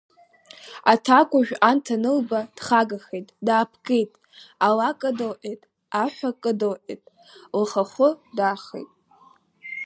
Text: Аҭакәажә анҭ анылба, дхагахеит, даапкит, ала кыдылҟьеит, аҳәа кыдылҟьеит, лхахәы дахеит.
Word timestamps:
Аҭакәажә 0.91 1.53
анҭ 1.69 1.85
анылба, 1.95 2.39
дхагахеит, 2.55 3.27
даапкит, 3.45 4.11
ала 4.67 4.89
кыдылҟьеит, 4.99 5.61
аҳәа 6.01 6.29
кыдылҟьеит, 6.41 7.03
лхахәы 7.61 8.09
дахеит. 8.37 8.89